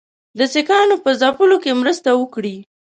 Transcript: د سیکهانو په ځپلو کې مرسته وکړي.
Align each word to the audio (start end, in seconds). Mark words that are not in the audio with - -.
د 0.37 0.39
سیکهانو 0.53 0.95
په 1.03 1.09
ځپلو 1.21 1.57
کې 1.63 1.79
مرسته 1.81 2.09
وکړي. 2.21 2.55